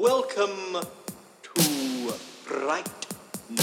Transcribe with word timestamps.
Welcome 0.00 0.76
to 1.42 1.60
Fright 2.44 2.88
Night. 3.50 3.58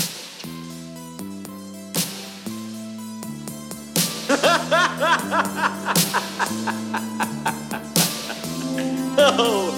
oh. 9.17 9.74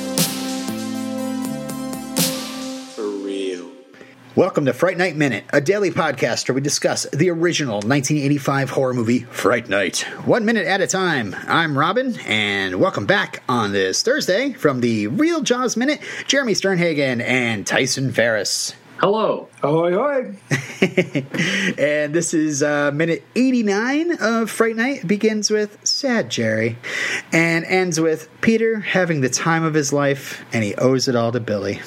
Welcome 4.38 4.66
to 4.66 4.74
Fright 4.74 5.00
Night 5.00 5.16
Minute, 5.16 5.46
a 5.52 5.60
daily 5.60 5.90
podcast 5.90 6.48
where 6.48 6.54
we 6.54 6.62
discuss 6.62 7.08
the 7.10 7.32
original 7.32 7.78
1985 7.78 8.70
horror 8.70 8.94
movie 8.94 9.22
Fright 9.22 9.68
Night, 9.68 10.02
one 10.26 10.46
minute 10.46 10.68
at 10.68 10.80
a 10.80 10.86
time. 10.86 11.36
I'm 11.48 11.76
Robin, 11.76 12.20
and 12.20 12.80
welcome 12.80 13.08
back 13.08 13.42
on 13.50 13.72
this 13.72 14.04
Thursday 14.04 14.54
from 14.54 14.82
the 14.82 15.08
Real 15.08 15.42
Jaws 15.42 15.76
Minute, 15.76 16.02
Jeremy 16.28 16.54
Sternhagen 16.54 17.20
and 17.20 17.66
Tyson 17.66 18.12
Ferris. 18.12 18.76
Hello. 18.98 19.50
Ahoy, 19.64 19.96
ahoy. 19.96 20.36
and 21.80 22.14
this 22.14 22.36
is 22.36 22.62
uh, 22.62 22.92
minute 22.92 23.24
89 23.36 24.22
of 24.22 24.52
Fright 24.52 24.76
Night. 24.76 24.98
It 24.98 25.08
begins 25.08 25.50
with 25.50 25.80
Sad 25.84 26.30
Jerry 26.30 26.78
and 27.34 27.66
ends 27.66 28.00
with 28.00 28.30
Peter 28.42 28.82
having 28.82 29.22
the 29.22 29.30
time 29.30 29.64
of 29.64 29.74
his 29.74 29.92
life, 29.92 30.46
and 30.54 30.64
he 30.64 30.76
owes 30.76 31.08
it 31.08 31.16
all 31.16 31.32
to 31.32 31.40
Billy. 31.40 31.82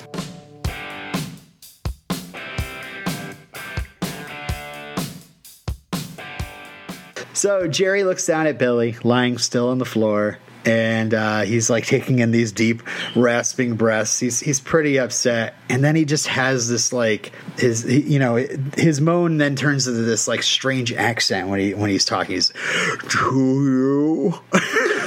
So 7.41 7.67
Jerry 7.67 8.05
looks 8.05 8.27
down 8.27 8.47
at 8.47 8.59
Billy, 8.59 8.99
lying 9.03 9.39
still 9.39 9.71
on 9.71 9.79
the 9.79 9.87
floor, 9.87 10.37
and 10.67 11.15
uh, 11.15 11.41
he's 11.41 11.71
like 11.71 11.87
taking 11.87 12.19
in 12.19 12.33
these 12.33 12.53
deep, 12.53 12.83
rasping 13.17 13.77
breaths. 13.77 14.19
He's 14.19 14.41
he's 14.41 14.61
pretty 14.61 14.99
upset, 14.99 15.55
and 15.71 15.83
then 15.83 15.97
he 15.97 16.05
just 16.05 16.27
has 16.27 16.69
this 16.69 16.93
like 16.93 17.33
his 17.57 17.87
you 17.87 18.19
know 18.19 18.35
his 18.77 19.01
moan 19.01 19.39
then 19.39 19.57
turns 19.57 19.89
into 19.89 20.03
this 20.03 20.29
like 20.29 20.43
strange 20.43 20.93
accent 20.93 21.49
when 21.49 21.61
he 21.61 21.73
when 21.73 21.89
he's 21.89 22.05
talking. 22.05 22.35
He's 22.35 22.53
to 23.09 23.19
you. 23.33 24.35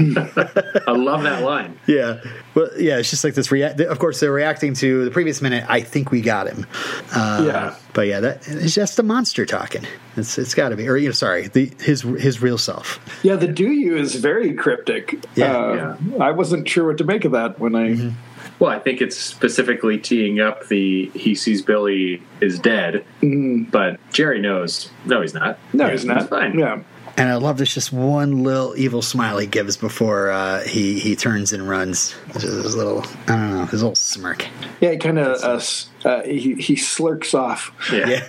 I 0.86 0.92
love 0.92 1.22
that 1.24 1.42
line. 1.42 1.78
Yeah, 1.86 2.20
well, 2.54 2.68
yeah. 2.78 2.98
It's 2.98 3.10
just 3.10 3.24
like 3.24 3.34
this. 3.34 3.50
Rea- 3.52 3.74
of 3.86 3.98
course, 3.98 4.20
they're 4.20 4.32
reacting 4.32 4.74
to 4.74 5.04
the 5.04 5.10
previous 5.10 5.40
minute. 5.42 5.64
I 5.68 5.80
think 5.80 6.10
we 6.10 6.20
got 6.20 6.46
him. 6.48 6.66
Uh, 7.14 7.44
Yeah. 7.46 7.74
but 7.92 8.06
yeah, 8.06 8.20
that 8.20 8.48
it's 8.48 8.74
just 8.74 8.98
a 8.98 9.02
monster 9.02 9.44
talking. 9.46 9.86
It's 10.16 10.38
it's 10.38 10.54
got 10.54 10.70
to 10.70 10.76
be, 10.76 10.88
or 10.88 10.96
you 10.96 11.08
know, 11.08 11.12
sorry, 11.12 11.48
the 11.48 11.70
his 11.80 12.02
his 12.02 12.40
real 12.42 12.58
self. 12.58 12.98
Yeah, 13.22 13.36
the 13.36 13.48
do 13.48 13.70
you 13.70 13.96
is 13.96 14.14
very 14.16 14.54
cryptic. 14.54 15.24
Yeah. 15.36 15.96
Uh, 16.12 16.22
I 16.22 16.30
wasn't 16.32 16.68
sure 16.68 16.86
what 16.88 16.98
to 16.98 17.04
make 17.04 17.24
of 17.24 17.32
that 17.32 17.58
when 17.58 17.74
I. 17.74 18.12
Well, 18.58 18.70
I 18.70 18.78
think 18.78 19.00
it's 19.00 19.16
specifically 19.16 19.96
teeing 19.96 20.38
up 20.38 20.68
the 20.68 21.06
he 21.14 21.34
sees 21.34 21.62
Billy 21.62 22.22
is 22.42 22.58
dead, 22.58 23.06
but 23.22 23.98
Jerry 24.12 24.38
knows. 24.40 24.90
No, 25.06 25.22
he's 25.22 25.32
not. 25.32 25.58
No, 25.72 25.88
he's 25.88 26.04
not. 26.04 26.28
fine. 26.28 26.58
Yeah. 26.58 26.82
And 27.20 27.28
I 27.28 27.34
love 27.34 27.58
this 27.58 27.74
just 27.74 27.92
one 27.92 28.44
little 28.44 28.74
evil 28.78 29.02
smile 29.02 29.36
he 29.36 29.46
gives 29.46 29.76
before 29.76 30.30
uh, 30.30 30.62
he 30.62 30.98
he 30.98 31.16
turns 31.16 31.52
and 31.52 31.68
runs. 31.68 32.14
Just 32.32 32.46
his 32.46 32.74
little, 32.74 33.04
I 33.28 33.36
don't 33.36 33.50
know, 33.50 33.66
his 33.66 33.82
little 33.82 33.94
smirk. 33.94 34.46
Yeah, 34.80 34.92
he 34.92 34.96
kind 34.96 35.18
of 35.18 35.36
uh, 35.44 35.60
uh, 36.04 36.22
he, 36.22 36.54
he 36.54 36.76
slurks 36.76 37.34
off. 37.34 37.72
Yeah. 37.92 38.20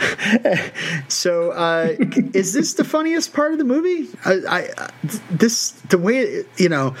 So, 1.08 1.50
uh, 1.50 1.94
is 2.34 2.52
this 2.52 2.74
the 2.74 2.84
funniest 2.84 3.32
part 3.32 3.52
of 3.52 3.58
the 3.58 3.64
movie? 3.64 4.08
I, 4.24 4.68
I 4.78 4.90
this 5.30 5.70
the 5.88 5.98
way 5.98 6.44
you 6.56 6.68
know 6.68 6.94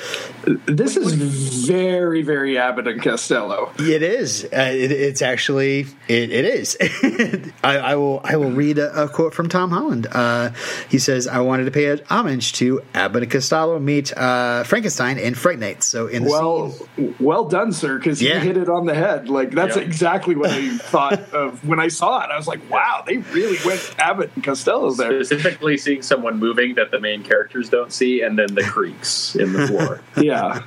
This 0.66 0.96
is 0.96 1.66
very, 1.66 2.22
very 2.22 2.58
Abbott 2.58 2.88
and 2.88 3.02
Costello. 3.02 3.72
It 3.78 4.02
is. 4.02 4.44
Uh, 4.44 4.70
it, 4.72 4.90
it's 4.90 5.22
actually 5.22 5.80
it, 6.08 6.30
it 6.30 6.44
is. 6.44 6.76
I, 7.64 7.78
I 7.78 7.96
will 7.96 8.20
I 8.24 8.36
will 8.36 8.50
read 8.50 8.78
a, 8.78 9.04
a 9.04 9.08
quote 9.08 9.34
from 9.34 9.48
Tom 9.48 9.70
Holland. 9.70 9.99
Uh, 10.06 10.50
he 10.88 10.98
says, 10.98 11.26
"I 11.28 11.40
wanted 11.40 11.64
to 11.64 11.70
pay 11.70 11.96
homage 12.08 12.52
to 12.54 12.82
Abbott 12.94 13.22
and 13.24 13.32
Costello 13.32 13.78
meet 13.78 14.16
uh, 14.16 14.64
Frankenstein 14.64 15.18
in 15.18 15.34
Fright 15.34 15.58
Night." 15.58 15.82
So 15.82 16.06
in 16.06 16.24
the 16.24 16.30
Well, 16.30 16.70
scene, 16.70 17.14
well 17.20 17.44
done, 17.44 17.72
sir, 17.72 17.98
because 17.98 18.20
Yeah. 18.22 18.34
you 18.34 18.40
hit 18.40 18.56
it 18.56 18.68
on 18.68 18.86
the 18.86 18.94
head. 18.94 19.28
Like 19.28 19.50
that's 19.52 19.76
Yeah. 19.76 19.82
exactly 19.82 20.34
what 20.34 20.50
I 20.50 20.76
thought 20.78 21.32
of 21.32 21.66
when 21.66 21.78
I 21.80 21.88
saw 21.88 22.24
it. 22.24 22.30
I 22.30 22.36
was 22.36 22.46
like, 22.48 22.60
"Wow, 22.70 23.04
they 23.06 23.18
really 23.18 23.58
went 23.64 23.94
Abbott 23.98 24.30
and 24.34 24.44
Costello 24.44 24.90
there." 24.92 25.22
Specifically, 25.24 25.76
seeing 25.76 26.02
someone 26.02 26.38
moving 26.38 26.74
that 26.74 26.90
the 26.90 27.00
main 27.00 27.22
characters 27.22 27.68
don't 27.68 27.92
see, 27.92 28.20
and 28.22 28.38
then 28.38 28.54
the 28.54 28.62
creaks 28.62 29.34
in 29.36 29.52
the 29.52 29.66
floor. 29.66 30.00
Yeah, 30.16 30.60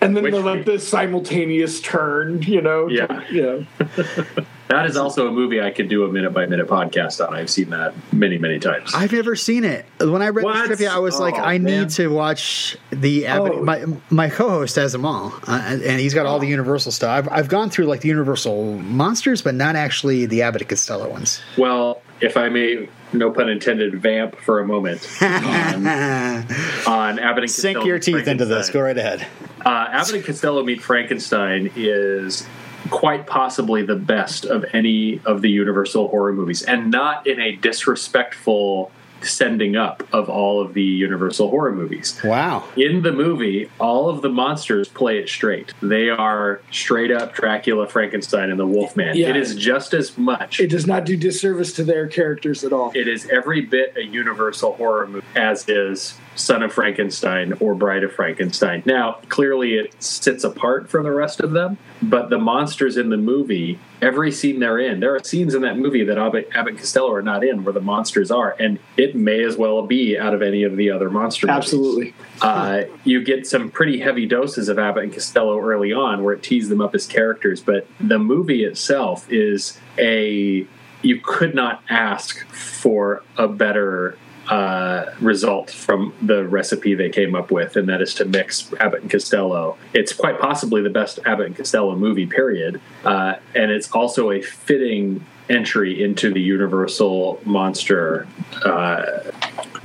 and 0.00 0.16
then 0.16 0.24
Which- 0.24 0.34
the, 0.34 0.40
like 0.40 0.64
the 0.64 0.78
simultaneous 0.78 1.80
turn. 1.80 2.42
You 2.42 2.60
know. 2.62 2.88
Yeah. 2.88 3.22
Yeah. 3.30 3.60
that 4.74 4.86
is 4.86 4.96
also 4.96 5.28
a 5.28 5.30
movie 5.30 5.60
I 5.60 5.70
could 5.70 5.88
do 5.88 6.04
a 6.04 6.08
minute 6.12 6.32
by 6.32 6.46
minute 6.46 6.66
podcast 6.68 7.26
on. 7.26 7.34
I've 7.34 7.48
seen 7.50 7.70
that 7.70 7.94
many, 8.12 8.38
many 8.38 8.58
times. 8.58 8.92
I've 8.94 9.12
never 9.12 9.36
seen 9.36 9.64
it. 9.64 9.86
When 10.00 10.20
I 10.22 10.28
read 10.28 10.44
What? 10.44 10.60
the 10.62 10.66
trivia, 10.68 10.92
I 10.92 10.98
was 10.98 11.18
like, 11.20 11.34
Oh, 11.34 11.38
I 11.42 11.58
man. 11.58 11.82
need 11.82 11.90
to 11.90 12.08
watch 12.08 12.76
the. 12.90 13.26
Oh. 13.28 13.62
My 13.62 13.84
my 14.10 14.28
co-host 14.28 14.76
has 14.76 14.92
them 14.92 15.04
all, 15.06 15.32
uh, 15.46 15.60
and 15.84 16.00
he's 16.00 16.14
got 16.14 16.26
all 16.26 16.38
the 16.38 16.46
Universal 16.48 16.92
stuff. 16.92 17.10
I've, 17.10 17.28
I've 17.30 17.48
gone 17.48 17.70
through 17.70 17.86
like 17.86 18.00
the 18.00 18.08
Universal 18.08 18.74
monsters, 18.78 19.42
but 19.42 19.54
not 19.54 19.76
actually 19.76 20.26
the 20.26 20.42
Abbott 20.42 20.62
and 20.62 20.68
Costello 20.68 21.08
ones. 21.08 21.40
well, 21.56 22.02
if 22.20 22.36
I 22.36 22.48
may, 22.48 22.88
no 23.12 23.30
pun 23.32 23.48
intended, 23.48 24.00
vamp 24.00 24.36
for 24.36 24.60
a 24.60 24.66
moment 24.66 25.06
on, 25.22 25.86
on 25.86 27.18
Abbott 27.18 27.44
and 27.44 27.50
Sink 27.50 27.76
Costello 27.76 27.86
your 27.86 27.98
teeth 27.98 28.26
into 28.28 28.44
this. 28.44 28.70
Go 28.70 28.80
right 28.80 28.96
ahead. 28.96 29.26
Uh, 29.64 29.88
Abbott 29.90 30.14
and 30.14 30.24
Costello 30.24 30.62
Meet 30.62 30.82
Frankenstein 30.82 31.70
is 31.74 32.46
quite 32.90 33.26
possibly 33.26 33.82
the 33.82 33.96
best 33.96 34.44
of 34.44 34.64
any 34.72 35.20
of 35.24 35.42
the 35.42 35.50
Universal 35.50 36.08
horror 36.08 36.32
movies, 36.32 36.62
and 36.62 36.90
not 36.90 37.26
in 37.26 37.40
a 37.40 37.56
disrespectful 37.56 38.90
sending 39.22 39.76
up 39.76 40.02
of 40.12 40.28
all 40.28 40.60
of 40.60 40.74
the 40.74 40.82
Universal 40.82 41.48
horror 41.50 41.72
movies. 41.72 42.20
Wow. 42.22 42.64
In 42.76 43.02
the 43.02 43.12
movie, 43.12 43.70
all 43.78 44.08
of 44.08 44.22
the 44.22 44.28
monsters 44.28 44.88
play 44.88 45.18
it 45.18 45.28
straight. 45.28 45.72
They 45.80 46.10
are 46.10 46.60
straight 46.70 47.10
up 47.10 47.34
Dracula, 47.34 47.88
Frankenstein, 47.88 48.50
and 48.50 48.58
the 48.58 48.66
Wolfman. 48.66 49.16
Yeah. 49.16 49.30
It 49.30 49.36
is 49.36 49.54
just 49.54 49.94
as 49.94 50.16
much. 50.18 50.60
It 50.60 50.68
does 50.68 50.86
not 50.86 51.04
do 51.04 51.16
disservice 51.16 51.72
to 51.74 51.84
their 51.84 52.06
characters 52.06 52.64
at 52.64 52.72
all. 52.72 52.92
It 52.94 53.08
is 53.08 53.28
every 53.30 53.62
bit 53.62 53.96
a 53.96 54.04
Universal 54.04 54.74
horror 54.74 55.06
movie 55.06 55.24
as 55.36 55.68
is 55.68 56.14
Son 56.36 56.62
of 56.62 56.72
Frankenstein 56.72 57.52
or 57.60 57.74
Bride 57.74 58.04
of 58.04 58.12
Frankenstein. 58.12 58.82
Now, 58.84 59.18
clearly 59.28 59.74
it 59.74 60.02
sits 60.02 60.44
apart 60.44 60.90
from 60.90 61.04
the 61.04 61.12
rest 61.12 61.40
of 61.40 61.52
them, 61.52 61.78
but 62.02 62.30
the 62.30 62.38
monsters 62.38 62.96
in 62.96 63.10
the 63.10 63.16
movie, 63.16 63.78
every 64.02 64.32
scene 64.32 64.60
they're 64.60 64.78
in, 64.78 65.00
there 65.00 65.14
are 65.14 65.22
scenes 65.22 65.54
in 65.54 65.62
that 65.62 65.78
movie 65.78 66.04
that 66.04 66.18
Abbott, 66.18 66.48
Abbott 66.54 66.72
and 66.72 66.78
Costello 66.78 67.12
are 67.12 67.22
not 67.22 67.44
in 67.44 67.64
where 67.64 67.72
the 67.72 67.80
monsters 67.80 68.30
are, 68.30 68.56
and 68.58 68.78
it 68.96 69.14
may 69.14 69.42
as 69.44 69.56
well 69.56 69.86
be 69.86 70.18
out 70.18 70.34
of 70.34 70.42
any 70.42 70.62
of 70.62 70.76
the 70.76 70.90
other 70.90 71.10
monster 71.10 71.46
movies. 71.46 71.56
Absolutely. 71.56 72.14
Uh, 72.42 72.82
you 73.04 73.22
get 73.22 73.46
some 73.46 73.70
pretty 73.70 74.00
heavy 74.00 74.26
doses 74.26 74.68
of 74.68 74.78
Abbott 74.78 75.04
and 75.04 75.12
Costello 75.12 75.58
early 75.60 75.92
on 75.92 76.22
where 76.22 76.34
it 76.34 76.42
tees 76.42 76.68
them 76.68 76.80
up 76.80 76.94
as 76.94 77.06
characters, 77.06 77.60
but 77.60 77.86
the 78.00 78.18
movie 78.18 78.64
itself 78.64 79.30
is 79.30 79.78
a. 79.98 80.66
You 81.02 81.20
could 81.22 81.54
not 81.54 81.82
ask 81.90 82.46
for 82.48 83.22
a 83.36 83.46
better 83.46 84.16
uh, 84.48 85.06
result 85.20 85.70
from 85.70 86.12
the 86.22 86.46
recipe 86.46 86.94
they 86.94 87.08
came 87.10 87.34
up 87.34 87.50
with, 87.50 87.76
and 87.76 87.88
that 87.88 88.02
is 88.02 88.14
to 88.14 88.24
mix 88.24 88.72
Abbott 88.80 89.02
and 89.02 89.10
Costello. 89.10 89.76
It's 89.92 90.12
quite 90.12 90.38
possibly 90.38 90.82
the 90.82 90.90
best 90.90 91.18
Abbott 91.24 91.46
and 91.46 91.56
Costello 91.56 91.96
movie, 91.96 92.26
period. 92.26 92.80
Uh, 93.04 93.36
and 93.54 93.70
it's 93.70 93.90
also 93.92 94.30
a 94.30 94.42
fitting 94.42 95.24
entry 95.50 96.02
into 96.02 96.32
the 96.32 96.40
Universal 96.40 97.40
monster 97.44 98.26
uh, 98.64 99.02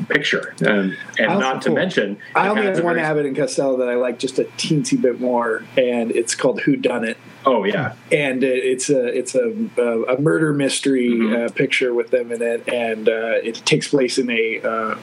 picture. 0.07 0.55
And, 0.61 0.97
and 1.17 1.31
Oh, 1.31 1.39
not 1.39 1.61
to 1.63 1.69
cool. 1.69 1.75
mention, 1.75 2.17
I 2.35 2.47
only 2.47 2.63
have 2.63 2.81
one 2.83 2.97
Abbott 2.97 3.25
and 3.25 3.35
Costello 3.35 3.77
that 3.77 3.89
I 3.89 3.95
like 3.95 4.19
just 4.19 4.39
a 4.39 4.45
teensy 4.57 4.99
bit 4.99 5.19
more, 5.19 5.63
and 5.77 6.11
it's 6.11 6.33
called 6.35 6.61
Who 6.61 6.75
Done 6.75 7.03
It. 7.03 7.17
Oh, 7.45 7.63
yeah. 7.63 7.93
And 8.11 8.43
it's 8.43 8.89
a 8.89 9.05
it's 9.17 9.33
a 9.35 9.53
a, 10.09 10.19
murder 10.19 10.53
mystery 10.53 11.09
Mm-hmm. 11.09 11.45
uh, 11.45 11.49
picture 11.49 11.93
with 11.93 12.11
them 12.11 12.31
in 12.31 12.41
it, 12.41 12.67
and 12.67 13.07
uh, 13.07 13.39
it 13.43 13.55
takes 13.65 13.87
place 13.87 14.17
in 14.17 14.29
a 14.29 14.61
uh, 14.61 14.95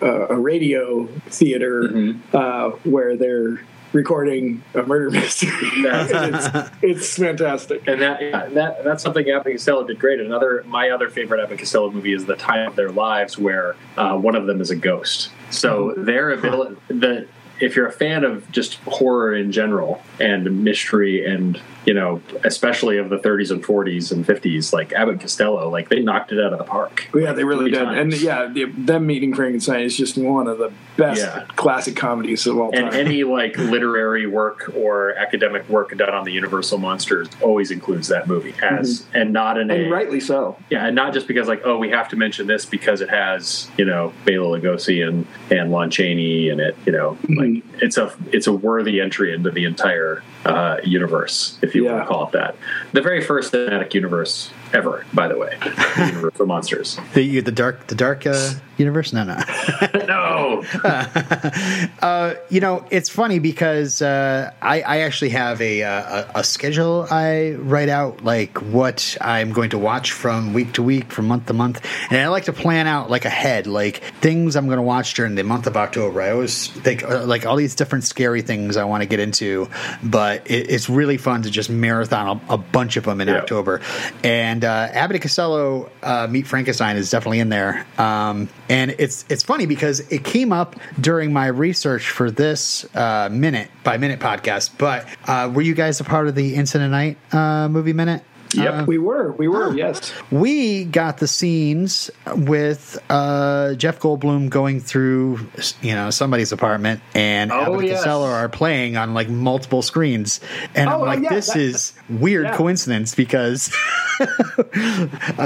a, 0.00 0.36
radio 0.36 1.06
theater 1.26 1.82
Mm-hmm. 1.82 2.36
uh, 2.36 2.70
where 2.90 3.16
they're 3.16 3.60
recording 3.92 4.62
a 4.74 4.82
murder 4.84 5.10
mystery. 5.20 5.50
It's, 5.62 6.70
it's 6.80 7.16
fantastic. 7.18 7.82
And 7.88 8.00
that, 8.00 8.22
yeah, 8.22 8.46
that 8.50 8.84
that's 8.84 9.02
something 9.02 9.28
Abbott 9.28 9.54
Costello 9.54 9.84
did 9.84 9.98
great. 9.98 10.20
Another 10.20 10.62
my 10.68 10.90
other 10.90 11.10
favorite 11.10 11.42
Abbott 11.42 11.58
Costello 11.58 11.90
movie 11.90 12.12
is 12.12 12.24
The 12.26 12.36
Time 12.36 12.68
of 12.68 12.76
Their 12.76 12.92
Lives, 12.92 13.36
where 13.36 13.74
uh, 13.96 14.16
one 14.16 14.36
of 14.36 14.46
them 14.46 14.60
is 14.60 14.70
a 14.70 14.76
ghost. 14.76 15.30
So 15.50 15.92
their 15.96 16.30
ability, 16.30 16.76
the 16.86 17.26
if 17.60 17.76
you're 17.76 17.86
a 17.86 17.92
fan 17.92 18.24
of 18.24 18.50
just 18.50 18.74
horror 18.86 19.34
in 19.34 19.52
general 19.52 20.02
and 20.18 20.64
mystery 20.64 21.24
and 21.24 21.60
you 21.86 21.94
know, 21.94 22.20
especially 22.44 22.98
of 22.98 23.08
the 23.08 23.18
30s 23.18 23.50
and 23.50 23.64
40s 23.64 24.12
and 24.12 24.24
50s, 24.26 24.72
like 24.72 24.92
Abbott 24.92 25.12
and 25.12 25.20
Costello, 25.20 25.70
like 25.70 25.88
they 25.88 26.00
knocked 26.00 26.30
it 26.30 26.38
out 26.38 26.52
of 26.52 26.58
the 26.58 26.64
park. 26.64 27.08
Oh, 27.14 27.18
yeah, 27.18 27.32
they 27.32 27.42
really 27.42 27.70
did. 27.70 27.82
times. 27.82 28.14
And 28.14 28.22
yeah, 28.22 28.46
the, 28.46 28.66
them 28.66 29.06
meeting 29.06 29.34
Frankenstein 29.34 29.82
is 29.82 29.96
just 29.96 30.18
one 30.18 30.46
of 30.46 30.58
the 30.58 30.70
best 30.98 31.22
Yeah. 31.22 31.46
classic 31.56 31.96
comedies 31.96 32.46
of 32.46 32.58
all 32.58 32.70
time. 32.70 32.84
And 32.84 32.94
any 32.94 33.24
like 33.24 33.56
literary 33.56 34.26
work 34.26 34.70
or 34.76 35.14
academic 35.14 35.68
work 35.70 35.96
done 35.96 36.12
on 36.12 36.24
the 36.24 36.32
Universal 36.32 36.78
monsters 36.78 37.28
always 37.40 37.70
includes 37.70 38.08
that 38.08 38.28
movie 38.28 38.52
mm-hmm. 38.52 38.78
as, 38.78 39.06
and 39.14 39.32
not 39.32 39.56
in 39.58 39.70
And 39.70 39.86
a 39.86 39.88
rightly 39.88 40.20
so. 40.20 40.56
yeah, 40.68 40.86
and 40.86 40.94
not 40.94 41.14
just 41.14 41.26
because 41.26 41.48
like 41.48 41.62
oh 41.64 41.78
we 41.78 41.88
have 41.90 42.08
to 42.10 42.16
mention 42.16 42.46
this 42.46 42.66
because 42.66 43.00
it 43.00 43.08
has 43.08 43.70
you 43.78 43.86
know 43.86 44.12
Bela 44.26 44.60
Lugosi 44.60 45.06
and 45.06 45.26
and 45.50 45.72
Lon 45.72 45.90
Chaney 45.90 46.50
in 46.50 46.60
it. 46.60 46.76
You 46.84 46.92
know, 46.92 47.18
like 47.28 47.49
it's 47.80 47.96
a 47.96 48.12
it's 48.32 48.46
a 48.46 48.52
worthy 48.52 49.00
entry 49.00 49.34
into 49.34 49.50
the 49.50 49.64
entire 49.64 50.22
uh, 50.44 50.78
universe, 50.84 51.58
if 51.62 51.74
you 51.74 51.84
want 51.84 52.02
to 52.02 52.06
call 52.06 52.26
it 52.26 52.32
that. 52.32 52.56
The 52.92 53.02
very 53.02 53.22
first 53.22 53.52
cinematic 53.52 53.94
universe 53.94 54.50
ever, 54.72 55.04
by 55.12 55.28
the 55.28 55.36
way, 55.36 55.56
the 55.60 56.06
Universal 56.12 56.46
monsters. 56.46 56.98
The 57.14 57.40
the 57.40 57.52
dark 57.52 57.86
the 57.88 57.94
dark 57.94 58.26
uh, 58.26 58.50
universe? 58.76 59.12
No, 59.12 59.24
no. 59.24 59.36
no, 62.02 62.36
you 62.48 62.60
know, 62.60 62.84
it's 62.90 63.08
funny 63.08 63.38
because 63.38 64.02
uh, 64.02 64.52
I, 64.60 64.80
I 64.82 65.00
actually 65.00 65.30
have 65.30 65.60
a, 65.60 65.82
uh, 65.82 66.26
a 66.34 66.40
a 66.40 66.44
schedule 66.44 67.06
I 67.10 67.52
write 67.52 67.88
out, 67.88 68.24
like 68.24 68.58
what 68.58 69.16
I'm 69.20 69.52
going 69.52 69.70
to 69.70 69.78
watch 69.78 70.12
from 70.12 70.52
week 70.52 70.72
to 70.74 70.82
week, 70.82 71.12
from 71.12 71.26
month 71.26 71.46
to 71.46 71.52
month, 71.52 71.84
and 72.10 72.20
I 72.20 72.28
like 72.28 72.44
to 72.44 72.52
plan 72.52 72.86
out 72.86 73.10
like 73.10 73.24
ahead, 73.24 73.66
like 73.66 74.02
things 74.20 74.56
I'm 74.56 74.66
going 74.66 74.78
to 74.78 74.82
watch 74.82 75.14
during 75.14 75.34
the 75.34 75.44
month 75.44 75.66
of 75.66 75.76
October. 75.76 76.22
I 76.22 76.30
always 76.30 76.68
think 76.68 77.02
uh, 77.04 77.24
like 77.24 77.46
all 77.46 77.56
these 77.56 77.74
different 77.74 78.04
scary 78.04 78.42
things 78.42 78.76
I 78.76 78.84
want 78.84 79.02
to 79.02 79.06
get 79.06 79.20
into, 79.20 79.68
but 80.02 80.29
it, 80.46 80.70
it's 80.70 80.88
really 80.88 81.16
fun 81.16 81.42
to 81.42 81.50
just 81.50 81.70
marathon 81.70 82.40
a, 82.48 82.54
a 82.54 82.58
bunch 82.58 82.96
of 82.96 83.04
them 83.04 83.20
in 83.20 83.28
Yeah. 83.28 83.38
October. 83.38 83.80
And 84.24 84.64
uh, 84.64 84.88
Abbott 84.92 85.16
and 85.16 85.22
Costello 85.22 85.90
uh, 86.02 86.26
Meet 86.30 86.46
Frankenstein 86.46 86.96
is 86.96 87.10
definitely 87.10 87.40
in 87.40 87.48
there, 87.48 87.86
um, 87.98 88.48
and 88.68 88.94
it's 88.98 89.24
it's 89.28 89.42
funny 89.42 89.66
because 89.66 90.00
it 90.00 90.24
came 90.24 90.52
up 90.52 90.76
during 91.00 91.32
my 91.32 91.46
research 91.46 92.08
for 92.10 92.30
this 92.30 92.84
uh, 92.94 93.28
minute 93.30 93.70
by 93.84 93.96
minute 93.96 94.20
podcast. 94.20 94.70
But 94.78 95.06
uh, 95.26 95.50
were 95.54 95.62
you 95.62 95.74
guys 95.74 96.00
a 96.00 96.04
part 96.04 96.28
of 96.28 96.34
the 96.34 96.54
Into 96.54 96.78
the 96.78 96.88
Night 96.88 97.16
uh, 97.34 97.68
movie 97.68 97.92
minute? 97.92 98.22
Yep. 98.54 98.86
We 98.88 98.98
were, 98.98 99.32
we 99.32 99.46
were, 99.48 99.72
yes. 99.74 100.12
We 100.30 100.84
got 100.84 101.18
the 101.18 101.28
scenes 101.28 102.10
with 102.34 102.98
uh, 103.08 103.74
Jeff 103.74 104.00
Goldblum 104.00 104.50
going 104.50 104.80
through, 104.80 105.46
you 105.82 105.94
know, 105.94 106.10
somebody's 106.10 106.50
apartment, 106.50 107.00
and 107.14 107.52
Oh, 107.52 107.60
Abbott 107.74 107.84
yes. 107.86 107.96
Costello 107.98 108.26
are 108.26 108.48
playing 108.48 108.96
on 108.96 109.14
like 109.14 109.28
multiple 109.28 109.82
screens, 109.82 110.40
and 110.74 110.90
I'm 110.90 110.96
Oh, 110.96 111.02
oh, 111.02 111.04
like, 111.06 111.22
yeah, 111.22 111.28
this 111.30 111.46
that- 111.48 111.58
is 111.58 111.92
weird 112.08 112.46
yeah. 112.46 112.56
coincidence 112.56 113.14
because, 113.14 113.72
uh, 115.38 115.42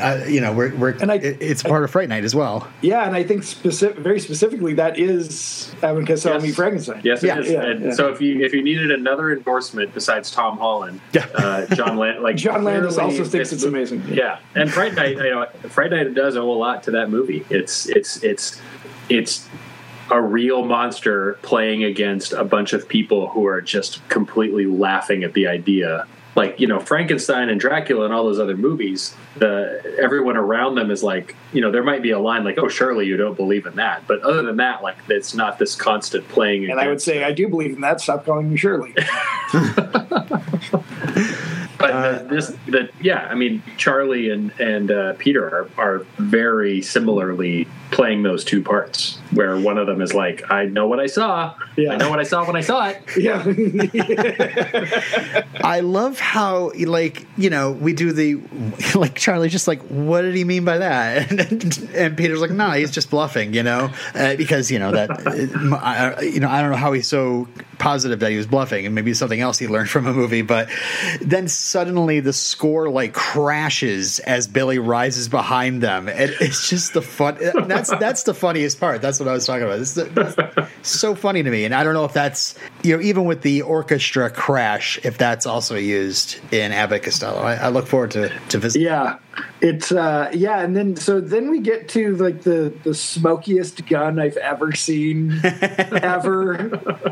uh, 0.00 0.24
you 0.28 0.40
know, 0.40 0.52
we're, 0.52 0.74
we're 0.76 0.90
And 1.00 1.10
I- 1.12 1.16
it- 1.16 1.38
it's 1.40 1.62
part 1.62 1.84
of 1.84 1.90
Fright 1.90 2.08
Night 2.08 2.24
as 2.24 2.34
well. 2.34 2.68
Yeah, 2.80 3.04
and 3.06 3.14
I 3.14 3.22
think 3.22 3.42
specific, 3.42 3.98
very 3.98 4.20
specifically, 4.20 4.74
that 4.74 4.98
is 4.98 5.72
Abbott 5.82 5.98
and 5.98 6.06
Costello 6.06 6.34
Yes. 6.36 6.42
Meet 6.42 6.54
Frankenstein. 6.54 7.00
Yes, 7.04 7.22
it 7.22 7.26
Yeah, 7.28 7.38
is. 7.40 7.50
yeah, 7.50 7.62
and 7.62 7.84
yeah. 7.86 7.90
so 7.92 8.08
if 8.12 8.20
you 8.20 8.40
if 8.44 8.52
you 8.52 8.62
needed 8.62 8.90
another 8.90 9.32
endorsement 9.32 9.92
besides 9.94 10.30
Tom 10.30 10.58
Holland, 10.58 11.00
Yeah. 11.12 11.26
uh, 11.34 11.66
John 11.74 11.96
Land, 11.96 12.22
like 12.22 12.36
John 12.36 12.64
Landis 12.64 12.98
also 12.98 13.18
thinks 13.24 13.30
this 13.50 13.52
it's 13.52 13.62
amazing. 13.64 14.02
Yeah, 14.08 14.38
and 14.54 14.70
Fright 14.70 14.94
Night, 14.94 15.16
you 15.16 15.30
know, 15.30 15.46
Fright 15.68 15.90
Night 15.90 16.14
does 16.14 16.36
owe 16.36 16.50
a 16.50 16.52
lot 16.52 16.82
to 16.84 16.90
that 16.92 17.10
movie. 17.10 17.44
It's 17.50 17.86
it's 17.88 18.22
it's 18.22 18.60
it's 19.08 19.46
a 20.10 20.20
real 20.20 20.64
monster 20.64 21.38
playing 21.42 21.82
against 21.84 22.32
a 22.34 22.44
bunch 22.44 22.72
of 22.74 22.86
people 22.88 23.28
who 23.28 23.46
are 23.46 23.60
just 23.62 24.06
completely 24.08 24.66
laughing 24.66 25.24
at 25.24 25.32
the 25.32 25.46
idea. 25.46 26.06
Like 26.34 26.58
you 26.58 26.66
know, 26.66 26.80
Frankenstein 26.80 27.48
and 27.48 27.60
Dracula 27.60 28.04
and 28.04 28.14
all 28.14 28.24
those 28.24 28.40
other 28.40 28.56
movies, 28.56 29.14
the 29.36 29.96
everyone 30.00 30.36
around 30.36 30.74
them 30.74 30.90
is 30.90 31.02
like, 31.02 31.36
you 31.52 31.60
know, 31.60 31.70
there 31.70 31.84
might 31.84 32.02
be 32.02 32.10
a 32.10 32.18
line 32.18 32.44
like, 32.44 32.58
"Oh, 32.58 32.68
surely 32.68 33.06
you 33.06 33.16
don't 33.16 33.36
believe 33.36 33.66
in 33.66 33.76
that," 33.76 34.06
but 34.06 34.22
other 34.22 34.42
than 34.42 34.56
that, 34.56 34.82
like, 34.82 34.96
it's 35.08 35.34
not 35.34 35.58
this 35.58 35.76
constant 35.76 36.26
playing. 36.28 36.64
And 36.64 36.72
I 36.72 36.86
would 36.86 36.92
against 36.92 37.04
say, 37.04 37.22
I 37.22 37.32
do 37.32 37.48
believe 37.48 37.74
in 37.74 37.82
that. 37.82 38.00
Stop 38.00 38.24
calling 38.24 38.50
me 38.50 38.56
Shirley. 38.56 38.94
But 41.78 42.28
the, 42.28 42.34
this, 42.34 42.56
the 42.66 42.88
yeah, 43.00 43.26
I 43.30 43.34
mean, 43.34 43.62
Charlie 43.76 44.30
and 44.30 44.52
and 44.60 44.90
uh, 44.90 45.14
Peter 45.14 45.44
are 45.44 45.68
are 45.76 45.98
very 46.18 46.80
similarly 46.80 47.66
playing 47.94 48.22
those 48.22 48.44
two 48.44 48.62
parts, 48.62 49.16
where 49.30 49.58
one 49.58 49.78
of 49.78 49.86
them 49.86 50.02
is 50.02 50.12
like, 50.12 50.50
"I 50.50 50.66
know 50.66 50.86
what 50.86 51.00
I 51.00 51.06
saw. 51.06 51.54
Yeah. 51.76 51.92
I 51.92 51.96
know 51.96 52.10
what 52.10 52.20
I 52.20 52.24
saw 52.24 52.46
when 52.46 52.56
I 52.56 52.60
saw 52.60 52.88
it." 52.88 53.02
yeah. 53.16 53.42
I 55.64 55.80
love 55.80 56.18
how 56.18 56.72
like 56.78 57.26
you 57.36 57.50
know 57.50 57.72
we 57.72 57.94
do 57.94 58.12
the 58.12 58.40
like 58.94 59.14
Charlie's 59.14 59.52
just 59.52 59.68
like 59.68 59.82
what 59.82 60.22
did 60.22 60.34
he 60.34 60.44
mean 60.44 60.64
by 60.64 60.78
that 60.78 61.30
and, 61.30 61.90
and 61.94 62.16
Peter's 62.16 62.40
like 62.40 62.50
no 62.50 62.70
he's 62.72 62.90
just 62.90 63.10
bluffing 63.10 63.54
you 63.54 63.62
know 63.62 63.90
uh, 64.14 64.36
because 64.36 64.70
you 64.70 64.78
know 64.78 64.92
that 64.92 65.10
I, 65.26 66.22
you 66.22 66.40
know 66.40 66.48
I 66.48 66.60
don't 66.60 66.70
know 66.70 66.76
how 66.76 66.92
he's 66.92 67.08
so 67.08 67.48
positive 67.78 68.20
that 68.20 68.30
he 68.30 68.36
was 68.36 68.46
bluffing 68.46 68.86
and 68.86 68.94
maybe 68.94 69.14
something 69.14 69.40
else 69.40 69.58
he 69.58 69.68
learned 69.68 69.90
from 69.90 70.06
a 70.06 70.12
movie 70.12 70.42
but 70.42 70.68
then 71.20 71.48
suddenly 71.48 72.20
the 72.20 72.32
score 72.32 72.88
like 72.88 73.12
crashes 73.12 74.18
as 74.20 74.46
Billy 74.46 74.78
rises 74.78 75.28
behind 75.28 75.82
them 75.82 76.08
and 76.08 76.34
it's 76.40 76.68
just 76.68 76.94
the 76.94 77.02
fun 77.02 77.36
that's 77.88 78.00
that's 78.00 78.22
the 78.24 78.34
funniest 78.34 78.80
part. 78.80 79.02
That's 79.02 79.18
what 79.18 79.28
I 79.28 79.32
was 79.32 79.46
talking 79.46 79.64
about. 79.64 79.78
This 79.78 80.68
so 80.82 81.14
funny 81.14 81.42
to 81.42 81.50
me. 81.50 81.64
And 81.64 81.74
I 81.74 81.84
don't 81.84 81.94
know 81.94 82.04
if 82.04 82.12
that's 82.12 82.56
you 82.82 82.96
know 82.96 83.02
even 83.02 83.24
with 83.24 83.42
the 83.42 83.62
orchestra 83.62 84.30
crash 84.30 84.98
if 85.04 85.18
that's 85.18 85.46
also 85.46 85.76
used 85.76 86.38
in 86.52 86.72
Abbott 86.72 87.02
Costello. 87.02 87.40
I, 87.40 87.54
I 87.54 87.68
look 87.68 87.86
forward 87.86 88.12
to 88.12 88.30
to 88.48 88.58
visit. 88.58 88.82
Yeah, 88.82 89.18
it's 89.60 89.92
uh, 89.92 90.30
yeah, 90.34 90.60
and 90.60 90.76
then 90.76 90.96
so 90.96 91.20
then 91.20 91.50
we 91.50 91.60
get 91.60 91.88
to 91.90 92.16
like 92.16 92.42
the 92.42 92.72
the 92.84 92.94
smokiest 92.94 93.86
gun 93.86 94.18
I've 94.18 94.36
ever 94.36 94.72
seen 94.72 95.40
ever 95.44 96.54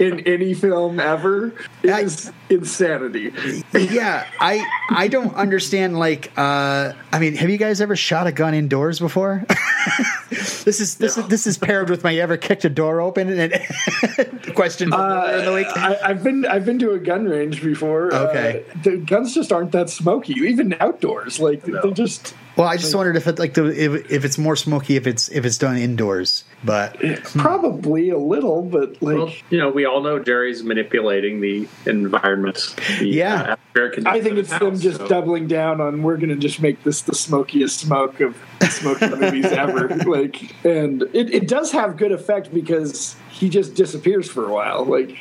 in 0.00 0.20
any 0.20 0.54
film 0.54 1.00
ever 1.00 1.52
is 1.82 2.30
insanity. 2.50 3.32
yeah 3.72 4.26
i 4.40 4.64
i 4.90 5.08
don't 5.08 5.34
understand 5.34 5.98
like 5.98 6.30
uh 6.36 6.92
i 7.12 7.18
mean 7.18 7.34
have 7.34 7.48
you 7.48 7.56
guys 7.56 7.80
ever 7.80 7.96
shot 7.96 8.26
a 8.26 8.32
gun 8.32 8.52
indoors 8.54 8.98
before 8.98 9.44
this 10.30 10.80
is 10.80 10.96
this 10.96 11.16
is 11.16 11.26
this 11.28 11.46
is 11.46 11.56
paired 11.58 11.88
with 11.88 12.04
my 12.04 12.14
ever 12.16 12.36
kicked 12.36 12.64
a 12.64 12.70
door 12.70 13.00
open 13.00 13.28
and 13.38 13.52
question 14.54 14.90
from 14.90 15.00
earlier 15.00 15.38
in 15.38 15.44
the 15.46 15.52
week 15.54 15.66
I, 15.76 15.98
I've 16.04 16.22
been 16.22 16.44
I've 16.46 16.64
been 16.66 16.78
to 16.80 16.92
a 16.92 16.98
gun 16.98 17.24
range 17.24 17.62
before. 17.62 18.12
Okay. 18.14 18.64
uh, 18.70 18.78
the 18.82 18.96
guns 18.98 19.34
just 19.34 19.52
aren't 19.52 19.72
that 19.72 19.88
smoky, 19.90 20.34
even 20.34 20.74
outdoors. 20.80 21.40
Like 21.40 21.66
No. 21.66 21.80
they're 21.82 21.90
just 21.92 22.11
well 22.56 22.66
i 22.66 22.76
just 22.76 22.94
wondered 22.94 23.16
if 23.16 23.26
it 23.26 23.38
like 23.38 23.54
the 23.54 23.66
if, 23.66 24.10
if 24.10 24.24
it's 24.24 24.38
more 24.38 24.56
smoky 24.56 24.96
if 24.96 25.06
it's 25.06 25.28
if 25.30 25.44
it's 25.44 25.58
done 25.58 25.76
indoors 25.76 26.44
but 26.64 26.96
probably 27.36 28.10
a 28.10 28.18
little, 28.18 28.62
but 28.62 29.02
like 29.02 29.16
Well, 29.16 29.32
you 29.50 29.58
know, 29.58 29.70
we 29.70 29.84
all 29.84 30.00
know 30.00 30.18
Jerry's 30.18 30.62
manipulating 30.62 31.40
the 31.40 31.68
environment. 31.86 32.74
The, 32.98 33.06
Yeah. 33.06 33.56
Atmospheric 33.74 33.94
conditions 33.94 34.06
I 34.16 34.20
think 34.22 34.38
it's 34.38 34.50
the 34.50 34.58
them 34.58 34.78
just 34.78 34.98
so- 34.98 35.08
doubling 35.08 35.46
down 35.46 35.80
on 35.80 36.02
we're 36.02 36.16
gonna 36.16 36.36
just 36.36 36.60
make 36.60 36.82
this 36.84 37.02
the 37.02 37.14
smokiest 37.14 37.78
smoke 37.78 38.20
of 38.20 38.36
smoky 38.70 39.08
movies 39.16 39.46
ever. 39.46 39.88
Like, 39.88 40.54
and 40.64 41.02
it, 41.12 41.32
it 41.32 41.48
does 41.48 41.72
have 41.72 41.96
good 41.96 42.12
effect 42.12 42.52
because 42.52 43.16
he 43.30 43.48
just 43.48 43.74
disappears 43.74 44.28
for 44.30 44.46
a 44.46 44.52
while. 44.52 44.84
Like, 44.84 45.16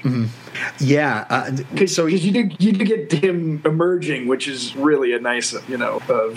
yeah 0.80 1.26
uh, 1.30 1.52
cause, 1.78 1.96
so 1.96 2.04
'cause 2.10 2.24
you 2.24 2.32
do 2.32 2.50
you 2.60 2.72
do 2.74 2.84
get 2.86 3.12
him 3.12 3.62
emerging, 3.66 4.28
which 4.28 4.48
is 4.48 4.76
really 4.76 5.14
a 5.14 5.20
nice, 5.20 5.56
you 5.68 5.78
know. 5.78 6.02
Uh, 6.10 6.36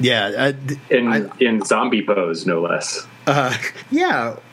yeah 0.00 0.24
uh, 0.26 0.52
in 0.90 1.08
I- 1.08 1.28
in 1.40 1.62
zombie 1.64 2.04
pose, 2.04 2.46
no 2.46 2.60
less. 2.62 3.06
uh, 3.26 3.56
yeah 3.90 4.36
this, 4.36 4.43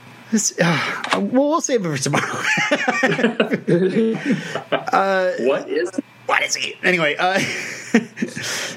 uh, 0.61 1.19
well 1.31 1.49
we'll 1.49 1.61
save 1.61 1.85
it 1.85 1.89
for 1.89 1.97
tomorrow 1.97 2.27
What 5.47 5.69
is? 5.69 5.91
what 6.25 6.41
is 6.43 6.55
he? 6.55 6.75
Anyway, 6.83 7.15
uh, 7.17 7.39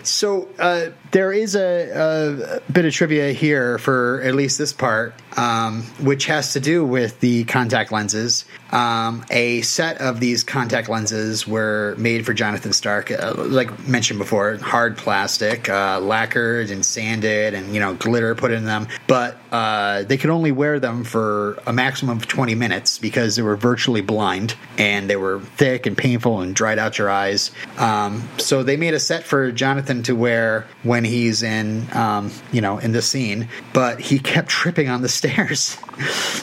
so 0.03 0.49
uh, 0.59 0.91
there 1.13 1.33
is 1.33 1.55
a, 1.55 2.61
a 2.69 2.73
bit 2.73 2.85
of 2.85 2.93
trivia 2.93 3.33
here 3.33 3.79
for 3.79 4.21
at 4.23 4.35
least 4.35 4.59
this 4.59 4.73
part, 4.73 5.15
um, 5.37 5.83
which 6.01 6.27
has 6.27 6.53
to 6.55 6.61
do 6.61 6.85
with 6.85 7.21
the 7.21 7.45
contact 7.45 7.93
lenses. 7.93 8.45
Um, 8.71 9.25
a 9.31 9.63
set 9.63 10.01
of 10.01 10.19
these 10.19 10.43
contact 10.43 10.89
lenses 10.89 11.47
were 11.47 11.95
made 11.97 12.27
for 12.27 12.35
Jonathan 12.35 12.73
Stark, 12.73 13.11
uh, 13.13 13.35
like 13.37 13.87
mentioned 13.87 14.19
before, 14.19 14.57
hard 14.57 14.97
plastic, 14.97 15.69
uh, 15.69 16.01
lacquered 16.01 16.71
and 16.71 16.85
sanded, 16.85 17.55
and 17.55 17.73
you 17.73 17.81
know 17.81 17.95
glitter 17.95 18.35
put 18.35 18.51
in 18.51 18.65
them. 18.65 18.89
But 19.07 19.39
uh, 19.53 20.03
they 20.03 20.17
could 20.17 20.31
only 20.31 20.51
wear 20.51 20.81
them 20.81 21.05
for 21.05 21.63
a 21.67 21.73
maximum 21.73 22.17
of 22.17 22.27
20 22.27 22.57
minutes 22.57 22.99
because 22.99 23.37
they 23.37 23.43
were 23.43 23.57
virtually 23.57 24.01
blind 24.01 24.57
and 24.79 25.09
they 25.09 25.17
were 25.17 25.41
thick 25.41 25.87
and 25.87 25.97
painful 25.97 26.41
and 26.41 26.57
dried 26.57 26.81
out 26.81 26.99
your 26.99 27.09
eyes. 27.09 27.53
Um, 27.79 28.29
so 28.39 28.65
they 28.65 28.77
made 28.77 28.95
a 28.95 29.01
set 29.05 29.25
for 29.25 29.53
Jonathan 29.53 30.03
to 30.05 30.15
wear 30.15 30.67
when 30.83 31.05
he's 31.05 31.43
in, 31.43 31.87
um, 31.97 32.31
you 32.53 32.61
know, 32.61 32.79
in 32.79 32.93
the 32.93 33.03
scene, 33.03 33.49
but 33.73 34.01
he 34.01 34.19
kept 34.19 34.49
tripping 34.49 34.89
on 34.89 35.03
the 35.03 35.09
stairs. 35.21 35.77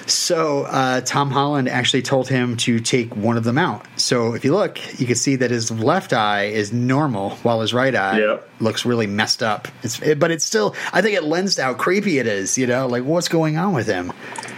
So 0.07 0.63
uh, 0.63 1.01
Tom 1.01 1.31
Holland 1.31 1.67
actually 1.69 2.01
told 2.01 2.27
him 2.27 2.57
to 2.57 2.79
take 2.79 3.15
one 3.15 3.37
of 3.37 3.43
them 3.43 3.57
out. 3.57 3.85
So 3.97 4.33
if 4.33 4.43
you 4.45 4.53
look, 4.53 4.79
you 4.99 5.05
can 5.05 5.15
see 5.15 5.35
that 5.37 5.51
his 5.51 5.71
left 5.71 6.13
eye 6.13 6.45
is 6.45 6.71
normal, 6.73 7.31
while 7.37 7.61
his 7.61 7.73
right 7.73 7.93
eye 7.93 8.19
Yep. 8.19 8.49
looks 8.59 8.85
really 8.85 9.07
messed 9.07 9.41
up. 9.43 9.67
It's, 9.83 10.01
it, 10.01 10.19
but 10.19 10.31
it's 10.31 10.45
still, 10.45 10.75
I 10.93 11.01
think 11.01 11.15
it 11.17 11.23
lends 11.23 11.55
to 11.55 11.63
how 11.63 11.73
creepy 11.73 12.19
it 12.19 12.27
is. 12.27 12.57
You 12.57 12.67
know, 12.67 12.87
like 12.87 13.03
what's 13.03 13.27
going 13.27 13.57
on 13.57 13.73
with 13.73 13.87
him? 13.87 14.11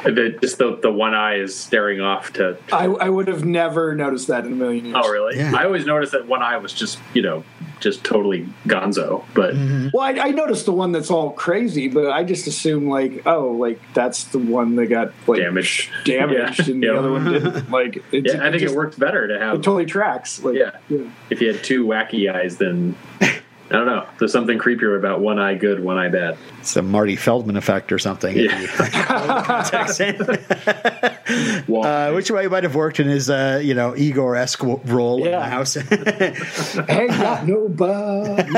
The, 0.04 0.38
just 0.42 0.58
the, 0.58 0.78
the 0.82 0.92
one 0.92 1.14
eye 1.14 1.36
is 1.36 1.56
staring 1.58 2.02
off 2.02 2.34
to. 2.34 2.58
I, 2.72 2.86
I 2.86 3.10
would 3.10 3.28
have 3.30 3.46
never 3.46 3.96
noticed 3.96 4.28
that 4.28 4.46
in 4.46 4.52
a 4.54 4.56
million 4.56 4.86
years. 4.86 4.98
Oh, 5.00 5.10
really? 5.10 5.38
Yeah. 5.38 5.54
I 5.56 5.64
always 5.66 5.86
noticed 5.86 6.12
that 6.12 6.28
one 6.28 6.42
eye 6.42 6.58
was 6.58 6.74
just, 6.74 7.00
you 7.14 7.22
know, 7.22 7.44
just 7.84 8.04
totally 8.04 8.48
gonzo. 8.66 9.24
But 9.36 9.54
mm-hmm. 9.54 9.90
Well, 9.94 10.04
I, 10.04 10.28
I 10.28 10.32
noticed 10.32 10.66
the 10.66 10.72
one 10.72 10.92
that's 10.92 11.12
all 11.12 11.32
crazy, 11.32 11.88
but 11.90 12.10
I 12.10 12.24
just 12.24 12.48
assume 12.48 12.88
like, 12.90 13.26
oh, 13.28 13.52
like 13.52 13.80
that's 13.94 14.24
the 14.26 14.40
one 14.40 14.76
that 14.78 14.88
got 14.88 15.14
like 15.28 15.40
Damaged. 15.40 15.92
damaged, 16.06 16.68
Yeah. 16.68 16.74
and 16.74 16.82
the 16.84 16.88
Yeah. 16.88 16.94
other 16.94 17.12
one 17.12 17.26
didn't. 17.32 17.70
Like, 17.70 18.04
it, 18.12 18.26
yeah, 18.28 18.46
I 18.46 18.50
think 18.50 18.62
just, 18.62 18.74
it 18.74 18.78
works 18.78 18.96
better 18.96 19.28
to 19.28 19.40
have. 19.40 19.56
It 19.56 19.64
totally 19.64 19.86
tracks. 19.86 20.44
Like, 20.44 20.56
Yeah. 20.56 20.72
If 21.30 21.42
you 21.42 21.52
had 21.54 21.64
two 21.64 21.86
wacky 21.86 22.34
eyes, 22.34 22.58
then 22.58 22.96
I 23.70 23.76
don't 23.78 23.86
know. 23.88 24.06
There's 24.20 24.32
something 24.32 24.60
creepier 24.60 24.98
about 24.98 25.22
one 25.22 25.40
eye 25.40 25.56
good, 25.56 25.80
one 25.84 25.98
eye 25.98 26.10
bad. 26.10 26.38
It's 26.60 26.76
a 26.76 26.82
Marty 26.82 27.16
Feldman 27.16 27.56
effect 27.58 27.92
or 27.92 27.98
something. 27.98 28.48
Contacts 28.48 30.00
in. 30.00 30.18
Well, 31.68 31.84
Uh, 31.86 32.14
which 32.14 32.30
way 32.30 32.46
might 32.48 32.64
have 32.64 32.76
worked 32.76 33.00
in 33.00 33.08
his, 33.08 33.30
uh, 33.30 33.62
you 33.64 33.74
know, 33.74 33.96
Igor 33.96 34.36
esque 34.36 34.62
role 34.62 35.24
in 35.26 35.32
the 35.32 35.42
house. 35.42 35.76
Ain't 36.90 37.10
got 37.12 37.48
nobody, 37.48 38.52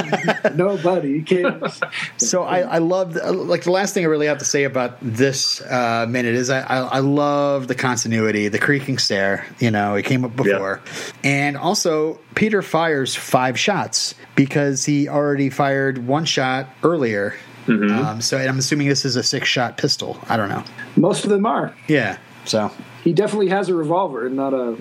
nobody 0.55 1.21
cares. 1.21 1.79
so 2.17 2.43
I, 2.43 2.59
I 2.61 2.77
love, 2.79 3.15
like, 3.15 3.63
the 3.63 3.71
last 3.71 3.93
thing 3.93 4.03
I 4.03 4.07
really 4.07 4.27
have 4.27 4.39
to 4.39 4.45
say 4.45 4.63
about 4.63 4.97
this 5.01 5.61
uh, 5.61 6.05
minute 6.09 6.35
is 6.35 6.49
I, 6.49 6.61
I, 6.61 6.77
I 6.79 6.99
love 6.99 7.67
the 7.67 7.75
continuity, 7.75 8.47
the 8.47 8.59
creaking 8.59 8.97
stair. 8.97 9.45
You 9.59 9.71
know, 9.71 9.95
it 9.95 10.03
came 10.05 10.25
up 10.25 10.35
before, 10.35 10.81
and 11.23 11.55
also 11.57 12.19
Peter 12.33 12.61
fires 12.61 13.15
five 13.15 13.57
shots 13.59 14.15
because 14.35 14.85
he 14.85 15.07
already 15.07 15.49
fired 15.49 16.07
one 16.07 16.25
shot 16.25 16.67
earlier. 16.83 17.35
Um, 17.67 18.21
so 18.21 18.37
I'm 18.37 18.59
assuming 18.59 18.89
this 18.89 19.05
is 19.05 19.15
a 19.15 19.23
six 19.23 19.47
shot 19.47 19.77
pistol. 19.77 20.19
I 20.29 20.37
don't 20.37 20.49
know. 20.49 20.63
Most 20.97 21.23
of 21.23 21.31
them 21.31 21.45
are. 21.45 21.73
Yeah. 21.87 22.17
So 22.45 22.71
He 23.03 23.11
definitely 23.11 23.49
has 23.49 23.69
a 23.69 23.73
revolver, 23.75 24.27
and 24.27 24.35
not 24.35 24.53
a. 24.53 24.77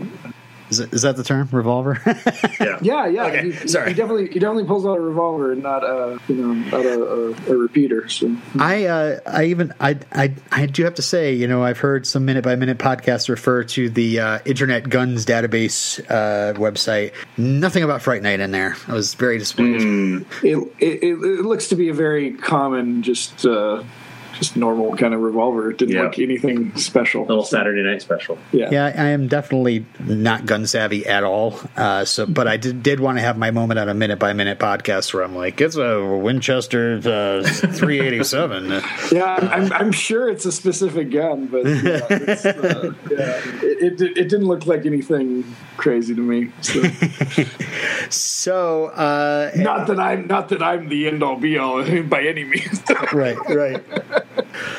is, 0.74 0.80
it, 0.80 0.92
is 0.92 1.02
that 1.02 1.16
the 1.16 1.24
term 1.24 1.48
revolver? 1.52 2.00
yeah. 2.60 2.78
Yeah, 2.80 3.06
yeah. 3.06 3.26
Okay, 3.26 3.50
he, 3.52 3.68
sorry. 3.68 3.90
He 3.90 3.94
definitely, 3.94 4.28
he 4.28 4.38
definitely 4.38 4.64
pulls 4.64 4.86
out 4.86 4.96
a 4.96 5.00
revolver, 5.00 5.52
and 5.52 5.62
not 5.62 5.84
a, 5.84 6.18
you 6.28 6.34
know, 6.34 6.52
not 6.52 6.84
a, 6.84 7.02
a, 7.02 7.52
a 7.52 7.56
repeater. 7.56 8.08
So 8.08 8.36
I 8.58 8.84
uh, 8.86 9.20
I 9.26 9.44
even 9.44 9.72
I, 9.80 9.98
I 10.12 10.34
I 10.50 10.66
do 10.66 10.84
have 10.84 10.94
to 10.94 11.02
say, 11.02 11.32
you 11.32 11.46
know, 11.46 11.62
I've 11.62 11.78
heard 11.78 12.06
some 12.06 12.24
minute 12.24 12.44
by 12.44 12.56
minute 12.56 12.78
podcasts 12.78 13.28
refer 13.28 13.64
to 13.64 13.88
the 13.88 14.20
uh, 14.20 14.38
Internet 14.44 14.88
Guns 14.88 15.26
database 15.26 16.00
uh, 16.10 16.58
website. 16.58 17.12
Nothing 17.36 17.82
about 17.82 18.02
Fright 18.02 18.22
Night 18.22 18.40
in 18.40 18.50
there. 18.50 18.76
I 18.88 18.92
was 18.92 19.14
very 19.14 19.38
disappointed. 19.38 20.26
it, 20.42 20.56
it, 20.78 21.02
it, 21.02 21.12
it 21.12 21.44
looks 21.44 21.68
to 21.68 21.76
be 21.76 21.88
a 21.88 21.94
very 21.94 22.32
common, 22.32 23.02
just 23.02 23.46
uh, 23.46 23.82
just 24.34 24.56
normal 24.56 24.96
kind 24.96 25.14
of 25.14 25.20
revolver. 25.20 25.70
It 25.70 25.78
didn't 25.78 25.94
Yeah. 25.94 26.02
look 26.02 26.18
anything 26.18 26.76
special. 26.76 27.22
A 27.24 27.26
Little 27.26 27.44
Saturday 27.44 27.82
night 27.82 28.02
special. 28.02 28.38
Yeah. 28.52 28.68
Yeah, 28.70 28.84
I 28.86 29.08
am 29.08 29.28
definitely 29.28 29.86
not 30.00 30.46
gun 30.46 30.66
savvy 30.66 31.06
at 31.06 31.24
all. 31.24 31.58
Uh, 31.76 32.04
so, 32.04 32.26
but 32.26 32.46
I 32.48 32.56
did, 32.56 32.82
did 32.82 33.00
want 33.00 33.18
to 33.18 33.22
have 33.22 33.36
my 33.38 33.50
moment 33.50 33.78
on 33.80 33.88
a 33.88 33.94
minute 33.94 34.18
by 34.18 34.32
minute 34.32 34.58
podcast 34.58 35.12
where 35.14 35.22
I'm 35.24 35.34
like, 35.34 35.60
it's 35.60 35.76
a 35.76 36.04
Winchester 36.04 36.96
uh, 37.04 37.42
387. 37.42 38.82
Yeah, 39.12 39.36
I'm, 39.52 39.72
I'm 39.72 39.92
sure 39.92 40.28
it's 40.28 40.44
a 40.44 40.52
specific 40.52 41.10
gun, 41.10 41.46
but 41.46 41.64
yeah, 41.66 42.06
it's, 42.10 42.44
uh, 42.44 42.92
yeah, 43.10 43.40
it, 43.62 44.00
it, 44.00 44.18
it 44.18 44.28
didn't 44.28 44.46
look 44.46 44.66
like 44.66 44.86
anything 44.86 45.44
crazy 45.76 46.14
to 46.14 46.20
me. 46.20 46.50
So. 46.62 46.82
so, 48.10 48.86
uh, 48.86 49.50
not 49.56 49.86
that 49.88 50.00
I'm 50.00 50.26
not 50.26 50.48
that 50.48 50.62
I'm 50.62 50.88
the 50.88 51.06
end 51.08 51.22
all 51.22 51.36
be 51.36 51.58
all 51.58 51.82
by 52.04 52.22
any 52.22 52.44
means. 52.44 52.82
right, 53.12 53.36
right. 53.48 53.84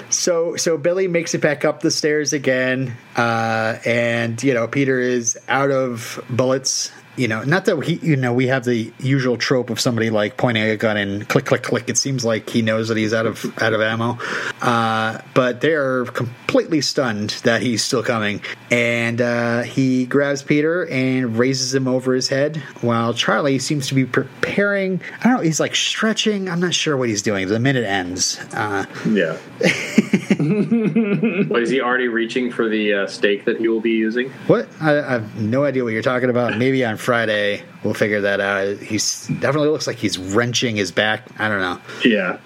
So, 0.10 0.56
so 0.56 0.78
Billy 0.78 1.08
makes 1.08 1.34
it 1.34 1.42
back 1.42 1.66
up 1.66 1.82
the 1.82 1.92
stairs 1.92 2.34
again, 2.34 2.96
uh, 3.16 3.78
and 3.86 4.42
you 4.42 4.54
know 4.54 4.68
Peter 4.68 5.00
is 5.00 5.38
out 5.48 5.72
of 5.72 6.24
bullets. 6.30 6.92
You 7.18 7.28
know, 7.28 7.44
not 7.44 7.66
that 7.66 7.82
he, 7.84 7.96
you 7.96 8.16
know, 8.16 8.34
we 8.34 8.48
have 8.48 8.66
the 8.66 8.92
usual 9.00 9.38
trope 9.38 9.70
of 9.70 9.80
somebody 9.80 10.10
like 10.10 10.38
pointing 10.38 10.64
a 10.64 10.78
gun 10.78 10.98
and 10.98 11.28
click, 11.28 11.46
click, 11.46 11.64
click. 11.64 11.90
It 11.90 11.98
seems 11.98 12.26
like 12.26 12.50
he 12.50 12.62
knows 12.62 12.90
that 12.90 12.98
he's 12.98 13.14
out 13.14 13.26
of 13.26 13.46
out 13.62 13.74
of 13.74 13.82
ammo, 13.82 14.18
uh, 14.62 15.20
but 15.34 15.62
they 15.62 15.74
are 15.74 16.06
completely 16.06 16.82
stunned 16.82 17.32
that 17.44 17.62
he's 17.62 17.84
still 17.84 18.04
coming, 18.04 18.42
and 18.70 19.22
uh, 19.22 19.62
he 19.64 20.06
grabs 20.06 20.44
Peter 20.44 20.88
and 20.88 21.38
raises 21.38 21.74
him 21.74 21.88
over 21.88 22.14
his 22.14 22.30
head 22.30 22.58
while 22.82 23.14
Charlie 23.14 23.60
seems 23.60 23.88
to 23.88 23.96
be 23.96 24.06
preparing. 24.06 25.02
I 25.22 25.30
don't 25.30 25.38
know. 25.38 25.44
He's 25.44 25.60
like 25.60 25.76
stretching. 25.76 26.50
I'm 26.50 26.60
not 26.60 26.74
sure 26.74 26.98
what 26.98 27.10
he's 27.10 27.22
doing. 27.22 27.48
The 27.48 27.60
minute 27.60 27.86
ends. 27.86 28.40
Uh, 28.54 28.86
Yeah. 29.08 29.38
but 31.50 31.62
is 31.62 31.70
he 31.70 31.82
already 31.82 32.08
reaching 32.08 32.52
for 32.52 32.68
the 32.70 32.94
uh, 32.94 33.08
stake 33.08 33.46
that 33.46 33.58
he 33.60 33.68
will 33.68 33.82
be 33.82 33.92
using? 33.92 34.30
What? 34.48 34.68
I, 34.82 35.00
I 35.00 35.12
have 35.12 35.40
no 35.40 35.64
idea 35.64 35.84
what 35.84 35.94
you're 35.94 36.02
talking 36.02 36.30
about. 36.30 36.58
Maybe 36.58 36.84
on 36.86 36.98
Friday 36.98 37.64
we'll 37.84 37.94
figure 37.94 38.22
that 38.22 38.40
out. 38.42 38.78
He's 38.78 39.28
definitely 39.28 39.70
looks 39.70 39.88
like 39.88 39.98
he's 39.98 40.18
wrenching 40.18 40.76
his 40.76 40.92
back. 40.92 41.28
I 41.40 41.48
don't 41.48 41.60
know. 41.60 41.80
Yeah. 42.04 42.40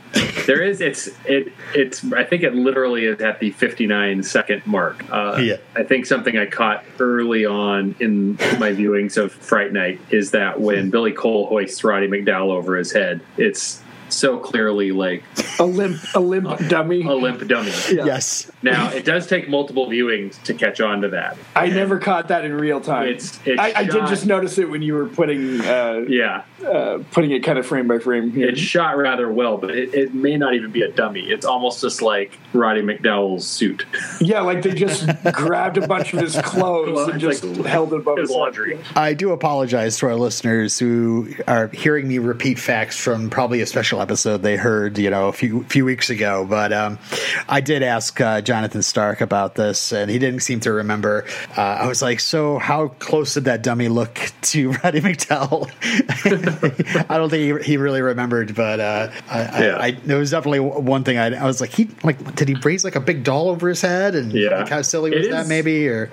There 0.45 0.61
is. 0.61 0.81
It's. 0.81 1.07
It. 1.25 1.53
It's. 1.75 2.03
I 2.13 2.23
think 2.23 2.43
it 2.43 2.55
literally 2.55 3.05
is 3.05 3.21
at 3.21 3.39
the 3.39 3.51
59 3.51 4.23
second 4.23 4.65
mark. 4.65 5.05
Uh, 5.11 5.37
Yeah. 5.39 5.57
I 5.75 5.83
think 5.83 6.05
something 6.05 6.37
I 6.37 6.47
caught 6.47 6.83
early 6.99 7.45
on 7.45 7.95
in 7.99 8.33
my 8.59 8.71
viewings 8.71 9.17
of 9.17 9.31
Fright 9.31 9.71
Night 9.71 9.99
is 10.09 10.31
that 10.31 10.59
when 10.59 10.89
Billy 10.89 11.11
Cole 11.11 11.45
hoists 11.47 11.83
Roddy 11.83 12.07
McDowall 12.07 12.49
over 12.49 12.75
his 12.75 12.91
head, 12.91 13.21
it's 13.37 13.81
so 14.09 14.37
clearly 14.37 14.91
like 14.91 15.23
a 15.59 15.65
limp, 15.65 16.01
a 16.13 16.19
limp 16.19 16.67
dummy. 16.67 17.03
a 17.03 17.13
limp 17.13 17.47
dummy. 17.47 17.71
Yeah. 17.91 18.05
Yes. 18.05 18.49
Now 18.61 18.89
it 18.91 19.05
does 19.05 19.27
take 19.27 19.49
multiple 19.49 19.87
viewings 19.87 20.41
to 20.43 20.53
catch 20.53 20.81
on 20.81 21.01
to 21.01 21.09
that. 21.09 21.37
I 21.55 21.67
never 21.67 21.99
caught 21.99 22.27
that 22.29 22.45
in 22.45 22.53
real 22.53 22.81
time. 22.81 23.07
It's- 23.07 23.39
it's 23.45 23.59
I, 23.59 23.73
I 23.75 23.83
did 23.83 24.07
just 24.07 24.25
notice 24.25 24.57
it 24.57 24.69
when 24.69 24.81
you 24.81 24.93
were 24.93 25.07
putting 25.07 25.61
uh, 25.61 26.03
Yeah, 26.07 26.43
uh, 26.65 26.99
putting 27.11 27.31
it 27.31 27.43
kind 27.43 27.57
of 27.57 27.65
frame 27.65 27.87
by 27.87 27.99
frame. 27.99 28.31
Here. 28.31 28.49
it's 28.49 28.59
shot 28.59 28.97
rather 28.97 29.31
well, 29.31 29.57
but 29.57 29.71
it, 29.71 29.93
it 29.93 30.13
may 30.13 30.37
not 30.37 30.53
even 30.55 30.71
be 30.71 30.81
a 30.81 30.91
dummy. 30.91 31.21
It's 31.29 31.45
almost 31.45 31.81
just 31.81 32.01
like 32.01 32.37
Roddy 32.53 32.81
McDowall's 32.81 33.47
suit. 33.47 33.85
yeah, 34.19 34.41
like 34.41 34.61
they 34.61 34.73
just 34.73 35.07
grabbed 35.33 35.77
a 35.77 35.87
bunch 35.87 36.13
of 36.13 36.21
his 36.21 36.35
clothes 36.41 37.07
and 37.09 37.19
just 37.19 37.43
Like, 37.43 37.65
held 37.65 37.93
it 37.93 37.97
above 38.01 38.17
his 38.17 38.29
his 38.29 38.35
head. 38.35 38.39
laundry. 38.39 38.79
I 38.95 39.13
do 39.13 39.31
apologize 39.31 39.97
to 39.99 40.07
our 40.07 40.15
listeners 40.15 40.77
who 40.79 41.33
are 41.47 41.67
hearing 41.69 42.07
me 42.07 42.17
repeat 42.19 42.59
facts 42.59 42.97
from 42.97 43.29
probably 43.29 43.61
a 43.61 43.65
special 43.65 43.98
episode 44.01 44.41
they 44.41 44.57
heard, 44.57 44.97
you 44.97 45.09
know, 45.09 45.27
a 45.27 45.33
few 45.33 45.63
few 45.63 45.85
weeks 45.85 46.09
ago. 46.09 46.45
But 46.49 46.73
um, 46.73 46.99
I 47.47 47.61
did 47.61 47.83
ask 47.83 48.19
uh, 48.21 48.41
Jonathan 48.41 48.81
Stark 48.81 49.21
about 49.21 49.55
this, 49.55 49.91
and 49.91 50.09
he 50.09 50.19
didn't 50.19 50.41
seem 50.41 50.59
to 50.61 50.71
remember. 50.71 51.25
Uh, 51.57 51.61
I 51.61 51.87
was 51.87 52.01
like, 52.01 52.19
"So, 52.19 52.57
how 52.59 52.89
close 52.99 53.33
did 53.33 53.45
that 53.45 53.63
dummy 53.63 53.87
look 53.87 54.19
to 54.43 54.71
Roddy 54.83 55.01
McDowall?" 55.01 55.69
I 57.09 57.17
don't 57.17 57.29
think 57.29 57.59
he, 57.63 57.71
he 57.71 57.77
really 57.77 58.01
remembered, 58.01 58.55
but 58.55 58.79
uh, 58.79 59.11
I, 59.29 59.39
Yeah. 59.65 59.75
I, 59.77 59.85
I, 59.87 59.91
there 59.91 60.17
was 60.17 60.31
definitely 60.31 60.59
one 60.59 61.03
thing 61.03 61.17
I, 61.17 61.35
I 61.35 61.45
was 61.45 61.61
like, 61.61 61.71
"He 61.71 61.89
like 62.03 62.35
did 62.35 62.47
he 62.47 62.55
raise 62.55 62.83
like 62.83 62.95
a 62.95 62.99
big 63.01 63.23
doll 63.23 63.49
over 63.49 63.69
his 63.69 63.81
head?" 63.81 64.15
And 64.15 64.31
Yeah. 64.31 64.59
like, 64.59 64.69
how 64.69 64.81
silly 64.81 65.11
was 65.11 65.25
is- 65.25 65.31
that? 65.31 65.47
Maybe 65.47 65.87
or 65.87 66.11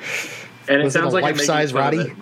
And 0.69 0.81
it 0.81 0.85
Was 0.85 0.97
it 0.97 0.99
sounds 0.99 1.13
a 1.13 1.17
like 1.17 1.25
I'm 1.25 1.37
making 1.37 1.49
life-size 1.49 1.73
Roddy? 1.73 2.13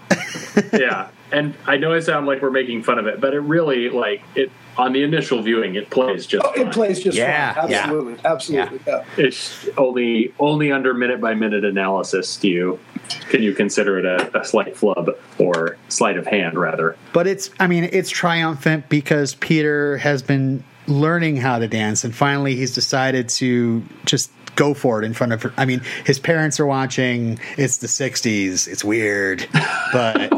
yeah, 0.72 1.08
and 1.32 1.54
I 1.66 1.76
know 1.76 1.92
I 1.94 2.00
sound 2.00 2.26
like 2.26 2.42
we're 2.42 2.50
making 2.50 2.82
fun 2.82 2.98
of 2.98 3.06
it, 3.06 3.20
but 3.20 3.34
it 3.34 3.40
really 3.40 3.88
like 3.90 4.22
it 4.34 4.50
on 4.76 4.92
the 4.92 5.02
initial 5.02 5.40
viewing 5.42 5.76
it 5.76 5.88
plays 5.90 6.26
just. 6.26 6.44
Oh, 6.44 6.52
it 6.60 6.72
plays 6.72 7.02
just 7.02 7.16
Yeah, 7.16 7.54
fine. 7.54 7.70
yeah. 7.70 7.78
Absolutely, 7.82 8.16
absolutely. 8.24 8.80
Yeah. 8.86 9.04
It's 9.16 9.68
only 9.76 10.34
only 10.38 10.72
under 10.72 10.94
minute 10.94 11.20
by 11.20 11.34
minute 11.34 11.64
analysis 11.64 12.36
do 12.36 12.48
you 12.48 12.80
can 13.28 13.42
you 13.42 13.52
consider 13.54 13.98
it 13.98 14.04
a, 14.04 14.40
a 14.40 14.44
slight 14.44 14.76
flub 14.76 15.10
or 15.38 15.76
sleight 15.88 16.16
of 16.16 16.26
hand 16.26 16.58
rather. 16.58 16.96
But 17.12 17.26
it's, 17.26 17.50
I 17.60 17.66
mean, 17.66 17.88
it's 17.92 18.10
triumphant 18.10 18.88
because 18.88 19.34
Peter 19.36 19.98
has 19.98 20.22
been 20.22 20.64
learning 20.86 21.36
how 21.36 21.58
to 21.58 21.68
dance, 21.68 22.04
and 22.04 22.14
finally 22.14 22.56
he's 22.56 22.74
decided 22.74 23.28
to 23.30 23.82
just 24.04 24.30
go 24.56 24.74
for 24.74 25.02
it 25.02 25.04
in 25.04 25.12
front 25.14 25.32
of 25.32 25.42
her. 25.42 25.52
I 25.56 25.64
mean, 25.64 25.80
his 26.04 26.18
parents 26.18 26.58
are 26.60 26.66
watching. 26.66 27.38
It's 27.56 27.78
the 27.78 27.86
'60s. 27.86 28.68
It's 28.68 28.84
weird, 28.84 29.46
but 29.92 30.30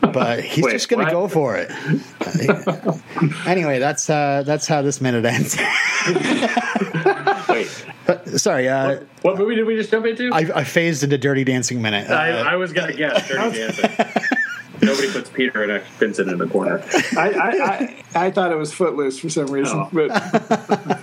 but 0.12 0.42
he's 0.42 0.64
Wait, 0.64 0.72
just 0.72 0.88
going 0.88 1.04
to 1.06 1.10
go 1.12 1.28
for 1.28 1.56
it. 1.56 1.70
anyway, 3.46 3.78
that's 3.78 4.08
uh, 4.10 4.42
that's 4.44 4.66
how 4.66 4.82
this 4.82 5.00
minute 5.00 5.24
ends. 5.24 5.56
Wait, 7.48 7.84
Sorry, 8.38 8.68
uh, 8.68 9.00
what 9.22 9.38
movie 9.38 9.54
did 9.54 9.66
we 9.66 9.76
just 9.76 9.90
jump 9.90 10.06
into? 10.06 10.30
I, 10.32 10.38
I 10.54 10.64
phased 10.64 11.02
into 11.04 11.18
Dirty 11.18 11.44
Dancing 11.44 11.80
minute. 11.82 12.10
Uh, 12.10 12.14
I, 12.14 12.28
I 12.52 12.56
was 12.56 12.72
gonna 12.72 12.92
guess 12.92 13.28
Dirty 13.28 13.58
Dancing. 13.58 13.90
Nobody 14.82 15.12
puts 15.12 15.28
Peter 15.30 15.62
and 15.62 15.82
Vincent 15.98 16.30
in 16.30 16.38
the 16.38 16.46
corner. 16.46 16.82
I, 17.16 17.30
I, 17.30 17.50
I, 17.50 18.26
I 18.26 18.30
thought 18.30 18.50
it 18.50 18.56
was 18.56 18.72
Footloose 18.72 19.18
for 19.18 19.28
some 19.28 19.46
reason, 19.48 19.78
Oh. 19.78 19.90
but 19.92 21.00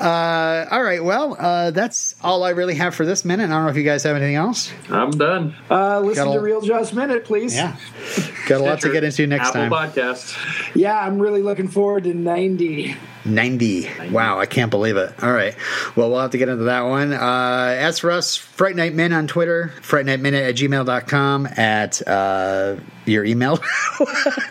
Uh, 0.00 0.66
all 0.70 0.82
right. 0.82 1.04
Well, 1.04 1.36
uh, 1.38 1.70
that's 1.72 2.14
all 2.22 2.42
I 2.42 2.50
really 2.50 2.74
have 2.76 2.94
for 2.94 3.04
this 3.04 3.24
minute. 3.24 3.44
I 3.44 3.48
don't 3.48 3.64
know 3.64 3.70
if 3.70 3.76
you 3.76 3.82
guys 3.82 4.02
have 4.04 4.16
anything 4.16 4.36
else. 4.36 4.72
I'm 4.88 5.10
done. 5.10 5.54
uh, 5.70 6.00
listen 6.00 6.24
Got 6.24 6.30
a- 6.30 6.34
to 6.38 6.40
Real 6.40 6.60
Jaws 6.62 6.92
Minute, 6.94 7.24
please. 7.26 7.54
Yeah. 7.54 7.76
Got 8.50 8.62
a 8.62 8.64
lot 8.64 8.80
to 8.80 8.92
get 8.92 9.04
into 9.04 9.28
next 9.28 9.50
Apple 9.50 9.70
time. 9.70 9.70
Podcast. 9.70 10.74
Yeah, 10.74 10.98
I'm 10.98 11.20
really 11.20 11.40
looking 11.40 11.68
forward 11.68 12.02
to 12.02 12.14
90. 12.14 12.96
90. 13.24 14.10
Wow, 14.10 14.40
I 14.40 14.46
can't 14.46 14.72
believe 14.72 14.96
it. 14.96 15.22
All 15.22 15.32
right. 15.32 15.54
Well, 15.94 16.10
we'll 16.10 16.18
have 16.18 16.32
to 16.32 16.38
get 16.38 16.48
into 16.48 16.64
that 16.64 16.80
one. 16.82 17.12
Uh, 17.12 17.76
as 17.78 18.00
for 18.00 18.10
us, 18.10 18.36
Fright 18.36 18.74
Night 18.74 18.92
Min 18.92 19.12
on 19.12 19.28
Twitter, 19.28 19.68
Fright 19.82 20.04
Night 20.04 20.18
frightnightminute 20.18 20.48
at 20.48 20.56
gmail.com, 20.56 21.46
at 21.46 22.08
uh, 22.08 22.76
your 23.06 23.24
email. 23.24 23.60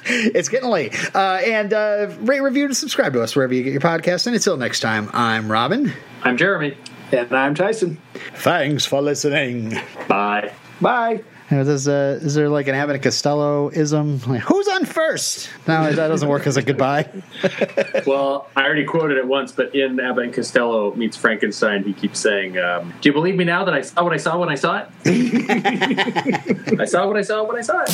it's 0.06 0.48
getting 0.48 0.70
late. 0.70 0.96
Uh, 1.13 1.41
and 1.44 1.74
uh, 1.74 2.08
rate, 2.22 2.39
review, 2.39 2.65
and 2.65 2.77
subscribe 2.77 3.12
to 3.12 3.22
us 3.22 3.36
wherever 3.36 3.53
you 3.53 3.63
get 3.63 3.74
your 3.74 3.82
podcast. 3.82 4.27
And 4.27 4.36
until 4.36 4.56
next 4.56 4.79
time, 4.79 5.10
I'm 5.12 5.51
Robin. 5.51 5.91
I'm 6.24 6.38
Jeremy. 6.38 6.77
And 7.12 7.34
I'm 7.34 7.53
Tyson. 7.53 8.00
Thanks 8.36 8.86
for 8.86 9.01
listening. 9.01 9.77
Bye. 10.08 10.53
Bye. 10.79 11.24
Now, 11.51 11.62
Is, 11.62 11.88
uh, 11.88 12.20
is 12.22 12.36
there 12.36 12.48
like 12.48 12.68
an 12.68 12.75
Abbott 12.75 12.96
and 12.96 13.03
Costello 13.03 13.72
ism? 13.72 14.20
Like, 14.27 14.41
who's 14.41 14.68
on 14.68 14.86
first? 14.86 15.50
No, 15.68 15.91
that 15.91 16.08
doesn't 16.08 16.29
work 16.29 16.46
as 16.46 16.58
a 16.58 16.62
goodbye. 16.62 17.10
Well, 18.06 18.48
I 18.56 18.63
already 18.65 18.86
quoted 18.86 19.18
it 19.18 19.27
once, 19.27 19.51
but 19.51 19.74
in 19.75 20.00
Abbott 20.00 20.25
and 20.25 20.34
Costello 20.34 20.94
meets 20.96 21.18
Frankenstein, 21.18 21.84
he 21.84 21.94
keeps 21.94 22.20
saying, 22.20 22.58
um, 22.58 22.94
"Do 23.01 23.10
you 23.10 23.13
believe 23.13 23.36
me 23.36 23.44
now 23.44 23.63
that 23.65 23.74
I 23.74 23.82
saw 23.82 24.03
what 24.03 24.13
I 24.13 24.18
saw 24.18 24.39
when 24.39 24.50
I 24.50 24.56
saw 24.56 24.79
it? 24.79 24.88
I 26.79 26.86
saw 26.86 27.06
what 27.08 27.18
I 27.18 27.22
saw 27.22 27.44
when 27.44 27.58
I 27.58 27.62
saw 27.62 27.82
it." 27.82 27.89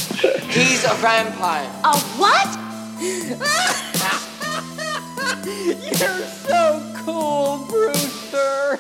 He's 0.51 0.83
a 0.85 0.93
vampire. 0.95 1.69
A 1.83 1.97
what? 2.17 2.59
You're 5.99 6.27
so 6.27 6.93
cool, 7.03 7.65
Brewster. 7.69 8.79